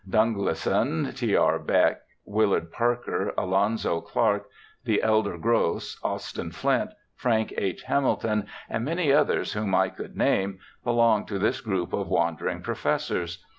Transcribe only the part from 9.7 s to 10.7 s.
I could name,